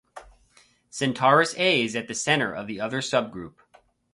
Centaurus 0.89 1.53
A 1.59 1.83
is 1.83 1.95
at 1.95 2.07
the 2.07 2.15
center 2.15 2.51
of 2.55 2.65
the 2.65 2.81
other 2.81 3.01
subgroup. 3.01 3.53